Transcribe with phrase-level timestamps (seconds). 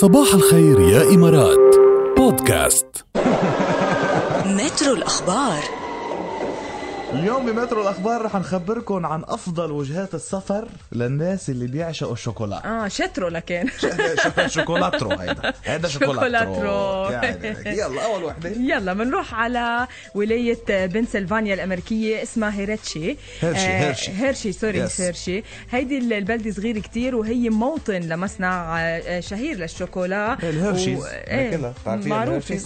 [0.00, 1.76] صباح الخير يا إمارات.
[2.16, 2.86] بودكاست.
[4.56, 5.79] مترو الأخبار.
[7.14, 13.28] اليوم بمترو الأخبار رح نخبركم عن أفضل وجهات السفر للناس اللي بيعشقوا الشوكولا آه شترو
[13.28, 13.66] لكن.
[14.46, 15.52] شوكولاترو هيدا.
[15.64, 17.08] هيدا شوكولاترو.
[17.66, 18.50] يلا أول وحدة.
[18.50, 23.16] يلا بنروح على ولاية بنسلفانيا الأمريكية اسمها هيرشي.
[23.40, 24.10] هيرشي، آه، هيرشي.
[24.12, 25.00] هيرشي sorry Yes.
[25.00, 25.42] هيرشي.
[25.70, 30.38] هيدي البلدة صغيرة كتير وهي موطن لمصنع آه، شهير للشوكولا.
[30.42, 30.98] الهيرشيز.
[31.00, 31.72] و- إيه،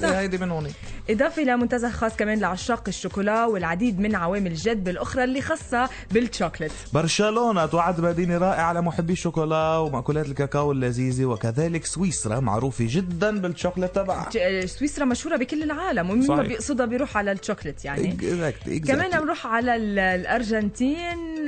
[0.02, 0.70] إيه، هيدي من هون
[1.10, 6.72] إضافة إلى منتزه خاص كمان لعشاق الشوكولا والعديد من عوامل الجذب الأخرى اللي خاصة بالشوكليت
[6.92, 14.28] برشلونة تعد مدينة رائعة لمحبي الشوكولا ومأكولات الكاكاو اللذيذة وكذلك سويسرا معروفة جدا بالشوكولات تبعها
[14.38, 16.42] آه، سويسرا مشهورة بكل العالم ومين ما.
[16.42, 18.86] بيقصدها بيروح على الشوكليت يعني Exactly, exactly.
[18.88, 19.98] كمان بنروح على ال-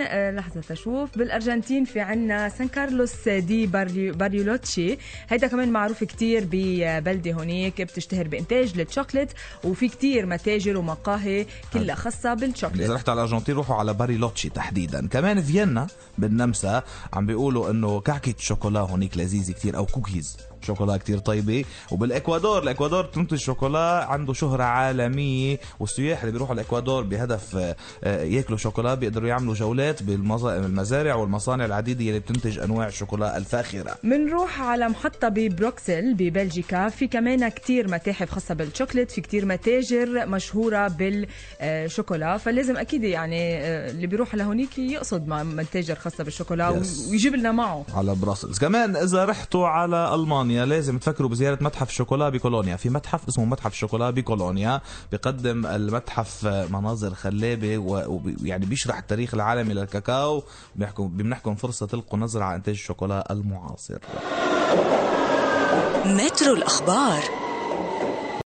[0.00, 1.18] آه، لحظة تشوف.
[1.18, 8.28] بالأرجنتين في عنا سان كارلوس دي باريو- باريولوتشي هيدا كمان معروف كتير ببلدة هونيك بتشتهر
[8.28, 9.32] بإنتاج الشوكليت
[9.64, 15.06] وفي كتير متاجر ومقاهي كلها خاصة بالشوكليت إذا رحت على الأرجنتين روحوا على باريلوتشي تحديدا.
[15.08, 15.86] كمان فيينا
[16.18, 20.36] بالنمسا عم بيقولوا إنه كعكة شوكولا هونيك لذيذة كتير أو كوكيز.
[20.62, 21.64] شوكولا كتير طيبة.
[21.90, 28.58] وبالإكوادور الإكوادور تنتج شوكولا عنده شهرة عالمية والسياح اللي بيروحوا الإكوادور بهدف آه، آه، ياكلوا
[28.58, 33.94] شوكولا بيقدروا يعملوا جولات بالمزارع والمصانع العديدة اللي بتنتج أنواع الشوكولا الفاخرة.
[34.02, 40.88] منروح على محطة ببروكسل ببلجيكا في كمان كتير متاحف خاصة بالشوكليت في كتير متاجر مشهورة
[41.60, 46.82] بالشوكولا فلازم أكيد يعني آه، اللي بيروح لهونيك يقصد متاجر خاصة بالشوكولا.
[47.10, 47.84] ويجيب لنا معه.
[47.94, 48.58] على براسلز.
[48.58, 50.14] كمان إذا رحتوا على
[50.46, 52.76] المانيا لازم تفكروا بزيارة متحف الشوكولا بكولونيا.
[52.76, 54.80] في متحف اسمه متحف الشوكولا بكولونيا
[55.10, 60.42] بيقدم المتحف مناظر خلابة ويعني بيشرح التاريخ العالمي للكاكاو.
[60.74, 63.98] بيحكوا بيمنحكم فرصة تلقوا نظرة على إنتاج الشوكولا المعاصر.
[66.04, 67.22] مترو الأخبار.